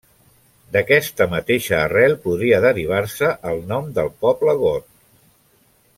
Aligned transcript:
D'aquesta 0.75 1.27
mateixa 1.33 1.75
arrel 1.81 2.17
podria 2.25 2.63
derivar-se 2.65 3.29
el 3.53 3.63
nom 3.73 3.95
del 3.99 4.13
poble 4.25 4.57
got. 4.67 4.91